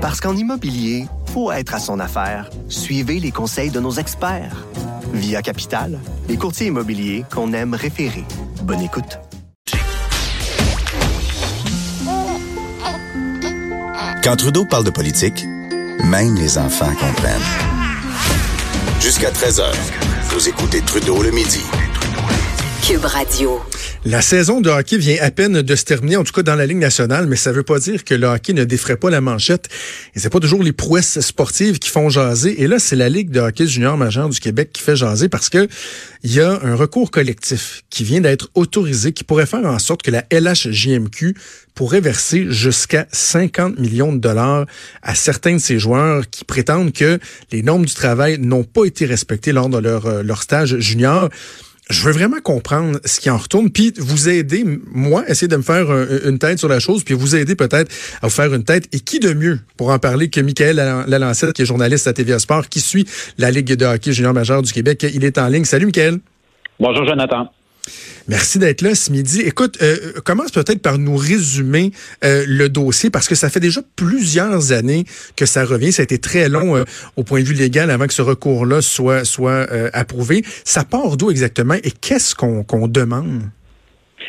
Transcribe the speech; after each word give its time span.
Parce 0.00 0.18
qu'en 0.18 0.34
immobilier, 0.34 1.06
faut 1.26 1.52
être 1.52 1.74
à 1.74 1.78
son 1.78 2.00
affaire. 2.00 2.48
Suivez 2.68 3.20
les 3.20 3.30
conseils 3.30 3.70
de 3.70 3.80
nos 3.80 3.92
experts. 3.92 4.64
Via 5.12 5.42
Capital, 5.42 5.98
les 6.26 6.38
courtiers 6.38 6.68
immobiliers 6.68 7.24
qu'on 7.30 7.52
aime 7.52 7.74
référer. 7.74 8.24
Bonne 8.62 8.80
écoute. 8.80 9.18
Quand 14.24 14.36
Trudeau 14.36 14.64
parle 14.64 14.84
de 14.84 14.90
politique, 14.90 15.44
même 16.04 16.34
les 16.34 16.56
enfants 16.56 16.94
comprennent. 16.94 17.40
Jusqu'à 19.00 19.30
13h, 19.30 19.64
vous 20.30 20.48
écoutez 20.48 20.80
Trudeau 20.80 21.22
le 21.22 21.30
midi. 21.30 21.62
Cube 22.82 23.04
Radio. 23.04 23.60
La 24.06 24.22
saison 24.22 24.62
de 24.62 24.70
hockey 24.70 24.96
vient 24.96 25.18
à 25.20 25.30
peine 25.30 25.60
de 25.60 25.76
se 25.76 25.84
terminer, 25.84 26.16
en 26.16 26.24
tout 26.24 26.32
cas 26.32 26.42
dans 26.42 26.54
la 26.54 26.64
Ligue 26.64 26.78
nationale, 26.78 27.26
mais 27.26 27.36
ça 27.36 27.52
veut 27.52 27.62
pas 27.62 27.78
dire 27.78 28.02
que 28.02 28.14
le 28.14 28.28
hockey 28.28 28.54
ne 28.54 28.64
défraie 28.64 28.96
pas 28.96 29.10
la 29.10 29.20
manchette. 29.20 29.68
Et 30.14 30.20
c'est 30.20 30.30
pas 30.30 30.40
toujours 30.40 30.62
les 30.62 30.72
prouesses 30.72 31.20
sportives 31.20 31.78
qui 31.78 31.90
font 31.90 32.08
jaser. 32.08 32.62
Et 32.62 32.66
là, 32.66 32.78
c'est 32.78 32.96
la 32.96 33.10
Ligue 33.10 33.30
de 33.30 33.40
hockey 33.40 33.66
junior 33.66 33.98
majeur 33.98 34.30
du 34.30 34.40
Québec 34.40 34.70
qui 34.72 34.82
fait 34.82 34.96
jaser 34.96 35.28
parce 35.28 35.50
que 35.50 35.68
il 36.22 36.32
y 36.32 36.40
a 36.40 36.60
un 36.62 36.74
recours 36.76 37.10
collectif 37.10 37.82
qui 37.90 38.04
vient 38.04 38.22
d'être 38.22 38.48
autorisé, 38.54 39.12
qui 39.12 39.22
pourrait 39.22 39.44
faire 39.44 39.66
en 39.66 39.78
sorte 39.78 40.00
que 40.00 40.10
la 40.10 40.24
LHJMQ 40.32 41.34
pourrait 41.74 42.00
verser 42.00 42.46
jusqu'à 42.48 43.06
50 43.12 43.78
millions 43.78 44.14
de 44.14 44.18
dollars 44.18 44.64
à 45.02 45.14
certains 45.14 45.56
de 45.56 45.60
ces 45.60 45.78
joueurs 45.78 46.28
qui 46.30 46.46
prétendent 46.46 46.92
que 46.92 47.18
les 47.52 47.62
normes 47.62 47.84
du 47.84 47.94
travail 47.94 48.38
n'ont 48.38 48.64
pas 48.64 48.86
été 48.86 49.04
respectées 49.04 49.52
lors 49.52 49.68
de 49.68 49.78
leur, 49.78 50.06
euh, 50.06 50.22
leur 50.22 50.42
stage 50.42 50.78
junior 50.78 51.28
je 51.90 52.04
veux 52.04 52.12
vraiment 52.12 52.40
comprendre 52.40 53.00
ce 53.04 53.20
qui 53.20 53.28
en 53.30 53.36
retourne, 53.36 53.70
puis 53.70 53.92
vous 53.98 54.28
aider, 54.28 54.64
moi, 54.92 55.24
essayer 55.28 55.48
de 55.48 55.56
me 55.56 55.62
faire 55.62 55.90
une 56.24 56.38
tête 56.38 56.58
sur 56.58 56.68
la 56.68 56.78
chose, 56.78 57.04
puis 57.04 57.14
vous 57.14 57.36
aider 57.36 57.56
peut-être 57.56 57.92
à 58.22 58.28
vous 58.28 58.32
faire 58.32 58.54
une 58.54 58.64
tête. 58.64 58.88
Et 58.94 59.00
qui 59.00 59.18
de 59.18 59.32
mieux 59.34 59.58
pour 59.76 59.90
en 59.90 59.98
parler 59.98 60.30
que 60.30 60.40
Michael 60.40 60.76
Lalancette, 61.06 61.52
qui 61.52 61.62
est 61.62 61.66
journaliste 61.66 62.06
à 62.06 62.12
TVA 62.12 62.38
Sport, 62.38 62.68
qui 62.68 62.80
suit 62.80 63.06
la 63.38 63.50
Ligue 63.50 63.74
de 63.74 63.84
hockey 63.84 64.12
junior 64.12 64.32
majeur 64.32 64.62
du 64.62 64.72
Québec. 64.72 65.04
Il 65.12 65.24
est 65.24 65.36
en 65.38 65.48
ligne. 65.48 65.64
Salut, 65.64 65.86
Michael. 65.86 66.20
Bonjour, 66.78 67.06
Jonathan. 67.06 67.50
Merci 68.28 68.58
d'être 68.58 68.82
là 68.82 68.94
ce 68.94 69.10
midi. 69.10 69.40
Écoute, 69.40 69.78
euh, 69.82 70.12
commence 70.24 70.50
peut-être 70.52 70.80
par 70.80 70.98
nous 70.98 71.16
résumer 71.16 71.92
euh, 72.24 72.44
le 72.46 72.68
dossier 72.68 73.10
parce 73.10 73.28
que 73.28 73.34
ça 73.34 73.50
fait 73.50 73.60
déjà 73.60 73.80
plusieurs 73.96 74.72
années 74.72 75.04
que 75.36 75.46
ça 75.46 75.64
revient. 75.64 75.92
Ça 75.92 76.02
a 76.02 76.04
été 76.04 76.18
très 76.18 76.48
long 76.48 76.76
euh, 76.76 76.84
au 77.16 77.24
point 77.24 77.40
de 77.40 77.46
vue 77.46 77.54
légal 77.54 77.90
avant 77.90 78.06
que 78.06 78.14
ce 78.14 78.22
recours-là 78.22 78.82
soit, 78.82 79.24
soit 79.24 79.66
approuvé. 79.92 80.44
Ça 80.64 80.84
part 80.84 81.16
d'où 81.16 81.30
exactement 81.30 81.74
et 81.74 81.90
qu'est-ce 81.90 82.34
qu'on 82.34 82.88
demande? 82.88 83.42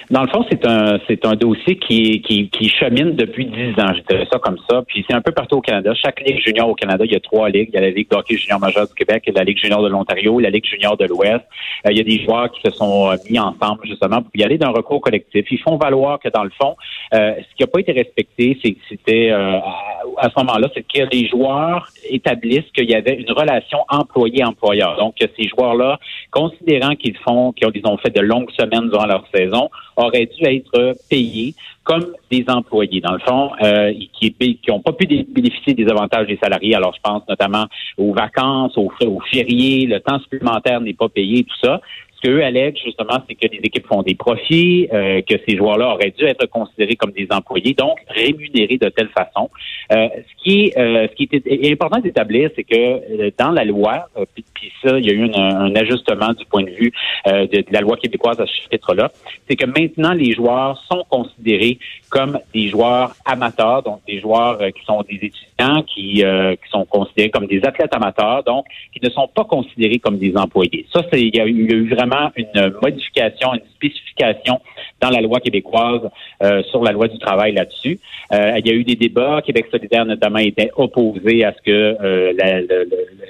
Dans 0.10 0.24
le 0.24 0.30
fond, 0.30 0.46
c'est 0.50 0.66
un 0.66 1.00
c'est 1.08 1.26
un 1.26 1.36
dossier 1.36 1.78
qui, 1.78 2.22
qui, 2.22 2.50
qui 2.50 2.70
chemine 2.70 3.16
depuis 3.16 3.46
dix 3.46 3.72
ans, 3.82 3.94
je 3.96 4.02
dirais 4.10 4.28
ça 4.32 4.40
comme 4.40 4.58
ça. 4.70 4.84
Puis 4.88 5.06
c'est 5.08 5.16
un 5.16 5.22
peu 5.22 5.32
partout 5.32 5.58
au 5.58 5.62
Canada. 5.62 5.94
Chaque 5.94 6.22
ligue 6.22 6.40
junior 6.40 6.70
au 6.70 6.76
Canada, 6.76 7.06
il 7.06 7.12
y 7.12 7.16
a 7.16 7.20
trois 7.20 7.50
ligues. 7.50 7.70
Il 7.72 7.76
y 7.76 7.78
a 7.78 7.82
la 7.82 7.90
Ligue 7.90 8.10
d'hockey 8.10 8.36
junior 8.38 8.60
majeur 8.60 8.88
du 8.88 8.94
Québec, 8.94 9.30
la 9.34 9.44
Ligue 9.44 9.58
junior 9.58 9.82
de 9.84 9.90
l'Ontario, 9.90 10.40
la 10.40 10.50
Ligue 10.50 10.66
junior 10.66 10.98
de 10.98 11.06
l'Ouest. 11.06 11.44
Euh, 11.86 11.92
il 11.92 11.98
y 11.98 12.02
a 12.02 12.04
des 12.04 12.24
joueurs 12.24 12.52
qui 12.52 12.62
se 12.62 12.72
sont 12.72 13.12
euh, 13.12 13.16
mis 13.30 13.40
ensemble 13.40 13.86
justement 13.86 14.22
pour 14.22 14.32
y 14.36 14.44
aller 14.44 14.58
d'un 14.58 14.70
recours 14.70 15.02
collectif. 15.02 15.46
Ils 15.50 15.60
font 15.60 15.78
valoir 15.78 16.20
que 16.20 16.30
dans 16.30 16.44
le 16.44 16.52
fond, 16.62 16.76
euh, 17.14 17.34
ce 17.38 17.56
qui 17.56 17.64
n'a 17.64 17.68
pas 17.68 17.80
été 17.80 17.92
respecté, 17.92 18.58
c'est 18.64 18.72
que 18.72 18.80
c'était 18.90 19.32
à, 19.32 20.30
ce 20.30 20.40
moment-là, 20.40 20.70
c'est 20.74 20.84
que 20.84 21.10
les 21.12 21.28
joueurs 21.28 21.88
établissent 22.10 22.70
qu'il 22.76 22.90
y 22.90 22.96
avait 22.96 23.16
une 23.16 23.32
relation 23.32 23.80
employé-employeur. 23.90 24.98
Donc 24.98 25.16
ces 25.20 25.48
joueurs-là, 25.48 26.00
considérant 26.32 26.96
qu'ils 26.96 27.18
font, 27.18 27.52
qu'ils 27.52 27.70
ont 27.86 27.98
fait 27.98 28.10
de 28.10 28.22
longues 28.22 28.52
semaines 28.52 28.90
durant 28.90 29.06
leur 29.06 29.26
saison, 29.34 29.70
auraient 29.96 30.28
dû 30.38 30.46
être 30.46 30.96
payés 31.10 31.54
comme 31.84 32.14
des 32.30 32.46
employés, 32.48 33.02
dans 33.02 33.14
le 33.14 33.20
fond, 33.20 33.52
euh, 33.64 33.92
qui 34.14 34.36
n'ont 34.68 34.82
pas 34.82 34.94
pu 34.94 35.06
bénéficier 35.06 35.74
des 35.74 35.88
avantages 35.88 36.28
des 36.28 36.38
salariés. 36.38 36.76
Alors, 36.76 36.94
je 36.96 37.02
pense 37.02 37.24
notamment 37.28 37.66
aux 37.98 38.14
vacances, 38.14 38.78
aux, 38.78 38.92
aux 39.02 39.20
fériés, 39.32 39.88
le 39.88 40.00
temps 40.00 40.20
supplémentaire 40.20 40.80
n'est 40.82 40.94
pas 40.94 41.10
payé, 41.10 41.44
tout 41.44 41.58
ça. 41.64 41.82
Ce 42.22 42.28
qu'eux 42.28 42.44
allèguent, 42.44 42.78
justement, 42.84 43.20
c'est 43.28 43.36
que 43.36 43.48
les 43.52 43.60
équipes 43.64 43.88
font 43.88 44.02
des 44.04 44.16
profits, 44.16 44.88
euh, 44.94 45.22
que 45.22 45.36
ces 45.48 45.58
joueurs-là 45.58 45.94
auraient 45.94 46.14
dû 46.18 46.26
être 46.26 46.46
considérés 46.48 46.96
comme 46.96 47.12
des 47.12 47.28
employés, 47.30 47.74
donc 47.74 47.98
rémunérés 48.08 48.78
de 48.78 48.90
telle 48.90 49.10
façon. 49.10 49.50
Euh, 49.92 50.08
ce 50.16 50.44
qui 50.44 50.66
est, 50.66 50.78
euh, 50.78 51.08
ce 51.10 51.16
qui 51.16 51.30
est 51.32 51.72
important 51.72 52.00
d'établir, 52.00 52.50
c'est 52.56 52.64
que 52.64 53.32
dans 53.38 53.52
la 53.52 53.66
loi, 53.66 54.08
puis, 54.34 54.72
ça, 54.84 54.98
il 54.98 55.06
y 55.06 55.10
a 55.10 55.14
eu 55.14 55.32
un, 55.34 55.76
ajustement 55.76 56.34
du 56.34 56.46
point 56.46 56.64
de 56.64 56.70
vue 56.70 56.92
de, 57.26 57.64
la 57.72 57.82
loi 57.82 57.98
québécoise 57.98 58.40
à 58.40 58.46
ce 58.46 58.70
titre-là, 58.70 59.12
c'est 59.48 59.56
que 59.56 59.66
maintenant 59.66 60.14
les 60.14 60.34
joueurs 60.34 60.82
sont 60.90 61.04
considérés 61.10 61.80
comme 62.10 62.40
des 62.54 62.68
joueurs 62.68 63.14
amateurs, 63.26 63.84
donc 63.84 64.02
des 64.08 64.20
joueurs 64.20 64.60
qui 64.74 64.86
sont 64.86 65.02
des 65.04 65.16
étudiants, 65.16 65.84
qui, 65.84 66.24
qui 66.24 66.70
sont 66.70 66.86
considérés 66.86 67.30
comme 67.30 67.48
des 67.48 67.64
athlètes 67.64 67.96
amateurs, 67.96 68.44
donc 68.44 68.66
qui 68.94 69.00
ne 69.04 69.10
sont 69.10 69.28
pas 69.28 69.46
considérés 69.46 70.00
comme 70.00 70.18
des 70.18 70.36
employés. 70.36 70.86
Ça, 70.94 71.02
c'est 71.12 71.22
il 71.22 71.36
y 71.36 71.40
a 71.40 71.48
eu 71.48 71.90
vraiment 71.90 72.11
une 72.36 72.74
modification, 72.82 73.54
une 73.54 73.62
spécification 73.76 74.60
dans 75.00 75.10
la 75.10 75.22
loi 75.22 75.40
québécoise 75.40 76.02
euh, 76.44 76.62
sur 76.64 76.84
la 76.84 76.92
loi 76.92 77.08
du 77.08 77.18
travail 77.20 77.54
là-dessus. 77.54 78.00
Euh, 78.32 78.60
il 78.60 78.68
y 78.68 78.70
a 78.70 78.74
eu 78.74 78.84
des 78.84 78.96
débats. 78.96 79.42
Québec 79.44 79.68
solidaire, 79.72 80.06
notamment, 80.06 80.40
était 80.40 80.72
opposé 80.76 81.44
à 81.44 81.54
ce 81.54 81.62
que 81.62 81.72
euh, 81.72 82.34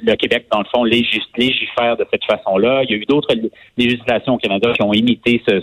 le, 0.03 0.16
Québec, 0.16 0.46
dans 0.52 0.59
le 0.59 0.66
fond, 0.66 0.84
légifère 0.84 1.97
de 1.97 2.06
cette 2.12 2.25
façon-là. 2.25 2.84
Il 2.84 2.91
y 2.91 2.94
a 2.94 2.97
eu 2.97 3.06
d'autres 3.06 3.34
législations 3.78 4.36
au 4.36 4.38
Canada 4.38 4.72
qui 4.74 4.81
ont 4.81 4.94
imité 4.94 5.41
ce, 5.47 5.62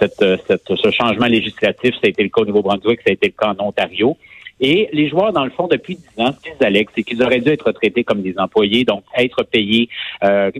ce 0.00 0.90
changement 0.90 1.26
législatif. 1.26 1.94
Ça 1.94 2.00
a 2.04 2.08
été 2.08 2.22
le 2.22 2.28
cas 2.28 2.42
au 2.42 2.46
Nouveau-Brunswick, 2.46 3.00
ça 3.00 3.10
a 3.10 3.12
été 3.12 3.28
le 3.28 3.32
cas 3.32 3.54
en 3.58 3.66
Ontario. 3.66 4.16
Et 4.60 4.88
les 4.92 5.08
joueurs, 5.08 5.32
dans 5.32 5.44
le 5.44 5.50
fond, 5.50 5.66
depuis 5.68 5.96
10 5.96 6.22
ans, 6.22 6.32
ce 6.32 6.50
qu'ils 6.50 6.66
allaient, 6.66 6.86
c'est 6.94 7.02
qu'ils 7.02 7.22
auraient 7.22 7.40
dû 7.40 7.48
être 7.50 7.72
traités 7.72 8.04
comme 8.04 8.22
des 8.22 8.38
employés, 8.38 8.84
donc 8.84 9.04
être 9.16 9.42
payés, 9.44 9.88
euh, 10.22 10.50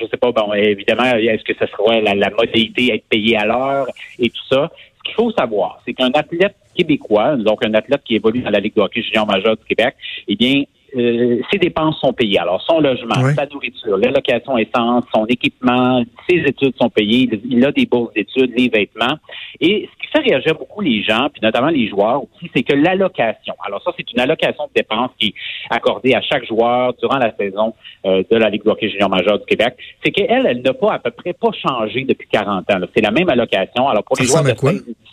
je 0.00 0.06
sais 0.06 0.16
pas, 0.16 0.32
bon, 0.32 0.52
évidemment, 0.54 1.04
est-ce 1.04 1.44
que 1.44 1.52
ce 1.54 1.66
serait 1.66 2.00
la, 2.00 2.14
la 2.14 2.30
modalité, 2.30 2.94
être 2.94 3.04
payé 3.08 3.36
à 3.36 3.44
l'heure 3.44 3.86
et 4.18 4.30
tout 4.30 4.44
ça. 4.48 4.70
Ce 4.98 5.02
qu'il 5.04 5.14
faut 5.14 5.30
savoir, 5.32 5.82
c'est 5.84 5.92
qu'un 5.92 6.10
athlète 6.12 6.56
québécois, 6.74 7.36
donc 7.36 7.64
un 7.64 7.74
athlète 7.74 8.00
qui 8.04 8.16
évolue 8.16 8.40
dans 8.40 8.50
la 8.50 8.60
Ligue 8.60 8.74
de 8.74 8.80
hockey 8.80 9.02
junior 9.02 9.26
majeur 9.26 9.56
du 9.56 9.64
Québec, 9.64 9.94
eh 10.26 10.36
bien, 10.36 10.64
euh, 10.96 11.40
ses 11.50 11.58
dépenses 11.58 11.98
sont 12.00 12.12
payées. 12.12 12.38
Alors, 12.38 12.62
son 12.62 12.80
logement, 12.80 13.14
sa 13.34 13.46
nourriture, 13.46 13.96
l'allocation 13.96 14.56
essence, 14.58 15.04
son 15.14 15.26
équipement, 15.26 16.02
ses 16.28 16.36
études 16.36 16.74
sont 16.80 16.90
payées. 16.90 17.28
Il 17.48 17.64
a 17.64 17.72
des 17.72 17.86
bourses 17.86 18.12
d'études, 18.14 18.52
les 18.56 18.68
vêtements. 18.68 19.16
Et 19.60 19.88
ce 19.90 20.02
qui 20.02 20.12
fait 20.12 20.30
réagir 20.30 20.54
beaucoup 20.54 20.80
les 20.80 21.02
gens, 21.02 21.28
puis 21.32 21.40
notamment 21.42 21.68
les 21.68 21.88
joueurs 21.88 22.22
aussi, 22.22 22.50
c'est 22.54 22.62
que 22.62 22.74
l'allocation. 22.74 23.54
Alors, 23.66 23.82
ça, 23.82 23.92
c'est 23.96 24.10
une 24.12 24.20
allocation 24.20 24.64
de 24.64 24.72
dépenses 24.74 25.10
qui 25.18 25.28
est 25.28 25.34
accordée 25.70 26.14
à 26.14 26.20
chaque 26.22 26.46
joueur 26.46 26.94
durant 27.00 27.18
la 27.18 27.34
saison 27.36 27.74
euh, 28.06 28.22
de 28.30 28.36
la 28.36 28.50
Ligue 28.50 28.64
de 28.64 28.70
hockey 28.70 28.88
junior 28.88 29.10
majeur 29.10 29.38
du 29.38 29.46
Québec. 29.46 29.74
C'est 30.04 30.12
qu'elle, 30.12 30.46
elle, 30.46 30.62
n'a 30.62 30.74
pas 30.74 30.94
à 30.94 30.98
peu 30.98 31.10
près 31.10 31.32
pas 31.32 31.50
changé 31.52 32.04
depuis 32.04 32.28
40 32.28 32.70
ans. 32.70 32.78
C'est 32.94 33.02
la 33.02 33.10
même 33.10 33.28
allocation. 33.28 33.88
Alors, 33.88 34.04
pour 34.04 34.16
les 34.18 34.26
joueurs 34.26 34.44
de 34.44 34.52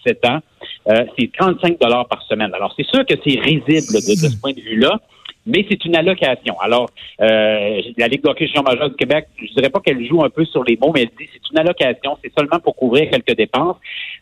17 0.06 0.26
ans, 0.26 0.40
euh, 0.90 1.06
c'est 1.18 1.32
35 1.32 1.80
dollars 1.80 2.08
par 2.08 2.22
semaine. 2.24 2.52
Alors, 2.54 2.74
c'est 2.78 2.86
sûr 2.86 3.06
que 3.06 3.16
c'est 3.24 3.40
risible 3.40 3.94
de 3.94 4.00
ce 4.00 4.40
point 4.40 4.54
de 4.54 4.62
vue-là 4.62 5.00
mais 5.46 5.66
c'est 5.70 5.84
une 5.86 5.96
allocation. 5.96 6.60
Alors, 6.60 6.90
euh, 7.22 7.82
la 7.98 8.08
Ligue 8.08 8.22
d'hockey 8.24 8.48
junior 8.48 8.64
majeur 8.64 8.90
du 8.90 8.96
Québec, 8.96 9.28
je 9.38 9.54
dirais 9.54 9.70
pas 9.70 9.80
qu'elle 9.80 10.06
joue 10.06 10.24
un 10.24 10.30
peu 10.30 10.46
sur 10.46 10.64
les 10.64 10.78
mots, 10.78 10.92
mais 10.94 11.02
elle 11.02 11.10
dit 11.18 11.30
c'est 11.32 11.52
une 11.52 11.60
allocation, 11.60 12.18
c'est 12.24 12.32
seulement 12.38 12.60
pour 12.60 12.76
couvrir 12.76 13.10
quelques 13.10 13.36
dépenses, 13.36 13.78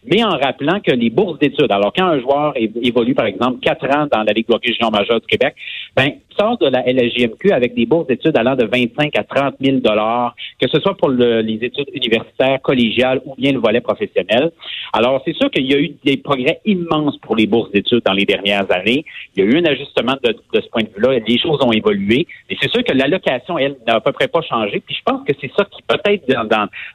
mais 0.05 0.23
en 0.23 0.29
rappelant 0.29 0.79
que 0.79 0.91
les 0.91 1.09
bourses 1.09 1.39
d'études, 1.39 1.71
alors 1.71 1.91
quand 1.95 2.05
un 2.05 2.19
joueur 2.19 2.53
évolue, 2.55 3.15
par 3.15 3.25
exemple, 3.25 3.59
quatre 3.59 3.85
ans 3.85 4.07
dans 4.11 4.23
la 4.23 4.33
Ligue 4.33 4.47
d'hockey 4.47 4.73
junior 4.73 4.91
majeur 4.91 5.19
du 5.19 5.27
Québec, 5.27 5.55
ben, 5.95 6.11
sort 6.39 6.57
de 6.57 6.67
la 6.67 6.81
LGMQ 6.81 7.51
avec 7.51 7.73
des 7.73 7.85
bourses 7.85 8.07
d'études 8.07 8.37
allant 8.37 8.55
de 8.55 8.65
25 8.65 9.15
à 9.17 9.23
30 9.23 9.55
000 9.59 9.77
dollars, 9.77 10.35
que 10.61 10.67
ce 10.69 10.79
soit 10.79 10.95
pour 10.95 11.09
les 11.09 11.59
études 11.61 11.89
universitaires, 11.93 12.61
collégiales 12.61 13.21
ou 13.25 13.35
bien 13.35 13.51
le 13.51 13.59
volet 13.59 13.81
professionnel. 13.81 14.51
Alors, 14.93 15.21
c'est 15.25 15.35
sûr 15.35 15.51
qu'il 15.51 15.69
y 15.69 15.73
a 15.73 15.79
eu 15.79 15.95
des 16.03 16.17
progrès 16.17 16.61
immenses 16.65 17.17
pour 17.17 17.35
les 17.35 17.47
bourses 17.47 17.71
d'études 17.71 18.01
dans 18.05 18.13
les 18.13 18.25
dernières 18.25 18.71
années. 18.71 19.05
Il 19.35 19.43
y 19.43 19.47
a 19.47 19.49
eu 19.49 19.57
un 19.57 19.65
ajustement 19.65 20.15
de 20.23 20.35
ce 20.53 20.67
point 20.69 20.83
de 20.83 20.89
vue-là 20.95 21.08
les 21.11 21.37
choses 21.37 21.59
ont 21.61 21.71
évolué. 21.71 22.27
Mais 22.49 22.57
c'est 22.61 22.69
sûr 22.69 22.83
que 22.83 22.93
l'allocation, 22.93 23.57
elle, 23.57 23.77
n'a 23.87 23.95
à 23.95 24.01
peu 24.01 24.11
près 24.11 24.27
pas 24.27 24.41
changé. 24.41 24.81
Puis 24.85 24.95
je 24.95 25.03
pense 25.03 25.25
que 25.25 25.33
c'est 25.39 25.51
ça 25.55 25.65
qui 25.65 25.81
peut-être 25.83 26.25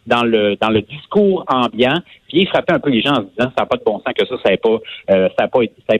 dans, 0.06 0.24
le 0.24 0.56
dans 0.56 0.70
le 0.70 0.82
discours 0.82 1.44
ambiant 1.48 1.98
vient 2.32 2.46
frapper 2.46 2.74
un 2.74 2.80
peu 2.80 2.90
les 2.90 3.02
gens 3.02 3.12
en 3.12 3.16
se 3.16 3.22
disant 3.22 3.52
ça 3.56 3.62
n'a 3.62 3.66
pas 3.66 3.76
de 3.76 3.84
bon 3.84 4.00
sens 4.00 4.14
que 4.16 4.26
ça, 4.26 4.36
ça 4.44 4.50
n'a 4.50 4.56
pas, 4.56 4.78
euh, 5.10 5.28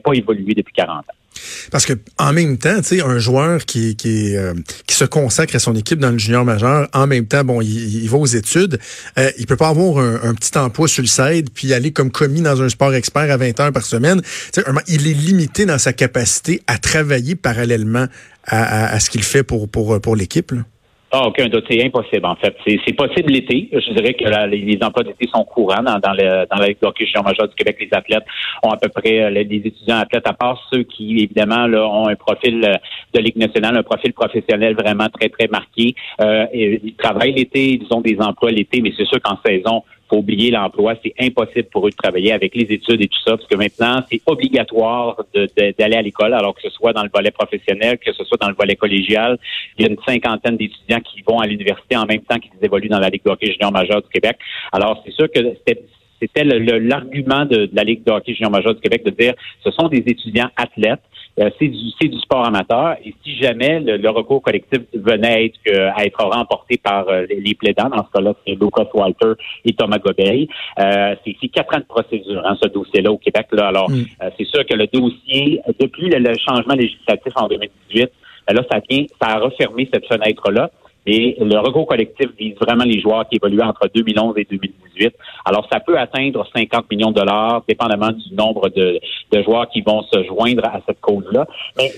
pas 0.03 0.13
évolué 0.13 0.53
depuis 0.53 0.73
40 0.73 0.99
ans. 0.99 1.03
Parce 1.71 1.85
que 1.85 1.93
en 2.17 2.33
même 2.33 2.57
temps, 2.57 2.77
tu 2.77 2.97
sais, 2.97 3.01
un 3.01 3.19
joueur 3.19 3.65
qui 3.65 3.95
qui, 3.95 4.35
euh, 4.35 4.53
qui 4.87 4.95
se 4.95 5.05
consacre 5.05 5.55
à 5.55 5.59
son 5.59 5.75
équipe 5.75 5.99
dans 5.99 6.11
le 6.11 6.17
junior 6.17 6.45
majeur, 6.45 6.87
en 6.93 7.07
même 7.07 7.25
temps, 7.25 7.43
bon, 7.43 7.61
il, 7.61 8.07
va 8.07 8.17
aux 8.17 8.25
études, 8.25 8.79
euh, 9.17 9.31
il 9.37 9.45
peut 9.45 9.57
pas 9.57 9.69
avoir 9.69 9.97
un, 9.97 10.33
petit 10.33 10.57
emploi 10.57 10.87
sur 10.87 11.01
le 11.01 11.07
side 11.07 11.49
puis 11.53 11.73
aller 11.73 11.91
comme 11.91 12.11
commis 12.11 12.41
dans 12.41 12.61
un 12.61 12.69
sport 12.69 12.93
expert 12.93 13.31
à 13.31 13.37
20 13.37 13.59
heures 13.59 13.71
par 13.71 13.85
semaine. 13.85 14.21
Tu 14.53 14.61
sais, 14.61 14.67
il 14.87 15.07
est 15.07 15.13
limité 15.13 15.65
dans 15.65 15.79
sa 15.79 15.93
capacité 15.93 16.61
à 16.67 16.77
travailler 16.77 17.35
parallèlement 17.35 18.07
à, 18.45 18.93
à, 18.93 18.99
ce 18.99 19.09
qu'il 19.09 19.23
fait 19.23 19.43
pour 19.43 19.69
pour 19.69 19.99
pour 20.01 20.15
l'équipe. 20.15 20.53
Ah, 21.17 21.27
aucun 21.27 21.47
doute, 21.47 21.63
c'est 21.69 21.81
impossible 21.81 22.25
en 22.25 22.35
fait. 22.35 22.53
C'est 22.67 22.93
possible 22.93 23.31
l'été. 23.31 23.69
Je 23.71 23.93
dirais 23.93 24.13
que 24.15 24.25
les, 24.47 24.77
emplois 24.83 25.05
d'été 25.05 25.29
sont 25.33 25.45
courants 25.45 25.81
dans, 25.81 25.97
dans, 25.97 26.11
le, 26.11 26.45
dans 26.51 26.57
la 26.57 26.67
Ligue 26.67 26.79
d'hockey 26.81 27.05
majeur 27.23 27.47
du 27.47 27.55
Québec. 27.55 27.77
Les 27.79 27.87
athlètes 27.93 28.25
ont 28.61 28.71
à 28.71 28.75
peu 28.75 28.89
près, 28.89 29.21
euh, 29.21 29.29
les 29.29 29.61
étudiants 29.63 29.99
athlètes, 29.99 30.27
à 30.27 30.33
part 30.33 30.61
ceux 30.73 30.83
qui, 30.83 31.23
évidemment, 31.23 31.67
là, 31.67 31.87
ont 31.87 32.09
un 32.09 32.15
profil 32.15 32.61
euh, 32.65 32.75
de 33.13 33.21
Ligue 33.21 33.37
nationale, 33.37 33.77
un 33.77 33.83
profil 33.83 34.11
professionnel 34.11 34.75
vraiment 34.75 35.07
très, 35.07 35.29
très 35.29 35.47
marqué. 35.47 35.95
Euh, 36.19 36.47
ils 36.53 36.95
travaillent 36.97 37.33
l'été, 37.33 37.79
ils 37.81 37.87
ont 37.91 38.01
des 38.01 38.17
emplois 38.19 38.51
l'été, 38.51 38.81
mais 38.81 38.91
c'est 38.97 39.05
sûr 39.05 39.21
qu'en 39.21 39.37
saison, 39.45 39.83
faut 40.09 40.17
oublier 40.17 40.51
l'emploi. 40.51 40.95
C'est 41.03 41.13
impossible 41.19 41.69
pour 41.71 41.87
eux 41.87 41.89
de 41.89 41.95
travailler 41.95 42.31
avec 42.31 42.55
les 42.55 42.63
études 42.63 43.01
et 43.01 43.07
tout 43.07 43.19
ça, 43.25 43.37
parce 43.37 43.47
que 43.47 43.55
maintenant, 43.55 44.03
c'est 44.09 44.21
obligatoire 44.25 45.23
d'aller 45.33 45.95
à 45.95 46.01
l'école, 46.01 46.33
alors 46.33 46.55
que 46.55 46.61
ce 46.61 46.69
soit 46.69 46.93
dans 46.93 47.03
le 47.03 47.09
volet 47.13 47.31
professionnel, 47.31 47.97
que 47.97 48.13
ce 48.13 48.23
soit 48.23 48.37
dans 48.39 48.49
le 48.49 48.55
volet 48.55 48.75
collégial. 48.75 49.37
Il 49.77 49.85
y 49.85 49.87
a 49.87 49.91
une 49.91 49.99
cinquantaine 50.05 50.57
d'étudiants 50.57 50.99
qui 50.99 51.21
vont 51.21 51.39
à 51.39 51.47
l'université 51.47 51.95
en 51.97 52.05
même 52.05 52.21
temps 52.21 52.37
qu'ils 52.37 52.51
évoluent 52.61 52.89
dans 52.89 52.99
la 52.99 53.09
Ligue 53.09 53.23
de 53.25 53.31
hockey 53.31 53.51
junior 53.51 53.71
majeur 53.71 54.01
du 54.01 54.09
Québec. 54.09 54.37
Alors, 54.71 55.01
c'est 55.05 55.13
sûr 55.13 55.31
que 55.31 55.39
c'était 56.21 56.43
l'argument 56.43 57.45
de, 57.45 57.69
la 57.73 57.83
Ligue 57.83 58.03
de 58.03 58.11
hockey 58.11 58.33
junior 58.33 58.51
majeur 58.51 58.75
du 58.75 58.81
Québec 58.81 59.03
de 59.05 59.11
dire 59.11 59.33
ce 59.63 59.71
sont 59.71 59.87
des 59.87 60.03
étudiants 60.05 60.49
athlètes 60.55 61.01
euh, 61.39 61.49
c'est 61.59 61.67
du, 61.67 62.09
du 62.09 62.19
sport 62.19 62.45
amateur. 62.45 62.95
Et 63.03 63.13
si 63.23 63.35
jamais 63.35 63.79
le, 63.79 64.09
recours 64.09 64.41
collectif 64.41 64.79
venait 64.93 65.45
être, 65.45 65.59
euh, 65.67 65.91
à 65.95 66.05
être 66.05 66.23
remporté 66.23 66.77
par 66.77 67.09
euh, 67.09 67.25
les, 67.29 67.53
plaidants, 67.55 67.89
dans 67.89 68.05
ce 68.05 68.11
cas-là, 68.13 68.33
c'est 68.45 68.53
Lucas 68.53 68.87
Walter 68.93 69.33
et 69.65 69.73
Thomas 69.73 69.97
Gobeil, 69.97 70.47
c'est 70.77 71.47
quatre 71.53 71.75
ans 71.75 71.79
de 71.79 71.85
procédure, 71.85 72.41
hein, 72.45 72.55
ce 72.61 72.69
dossier-là 72.69 73.11
au 73.11 73.17
Québec. 73.17 73.47
Là. 73.51 73.67
Alors, 73.67 73.89
mm. 73.89 74.05
c'est 74.37 74.45
sûr 74.45 74.65
que 74.65 74.75
le 74.75 74.87
dossier, 74.87 75.61
depuis 75.79 76.09
le, 76.09 76.33
changement 76.37 76.75
législatif 76.75 77.33
en 77.35 77.47
2018, 77.47 78.09
là, 78.49 78.61
ça 78.71 78.79
vient, 78.89 79.05
ça 79.21 79.29
a 79.29 79.39
refermé 79.39 79.89
cette 79.93 80.05
fenêtre-là. 80.07 80.69
Et 81.05 81.37
le 81.39 81.59
recours 81.59 81.85
collectif 81.85 82.29
vise 82.37 82.55
vraiment 82.59 82.83
les 82.83 82.99
joueurs 82.99 83.27
qui 83.29 83.35
évoluent 83.35 83.61
entre 83.61 83.87
2011 83.93 84.35
et 84.37 84.47
2018. 84.49 85.13
Alors, 85.45 85.67
ça 85.71 85.79
peut 85.79 85.97
atteindre 85.97 86.47
50 86.55 86.89
millions 86.89 87.11
de 87.11 87.19
dollars, 87.19 87.63
dépendamment 87.67 88.11
du 88.11 88.33
nombre 88.33 88.69
de, 88.69 88.99
joueurs 89.43 89.69
qui 89.69 89.81
vont 89.81 90.01
se 90.03 90.23
joindre 90.23 90.65
à 90.65 90.79
cette 90.87 91.01
cause-là. 91.01 91.45
Mais 91.77 91.91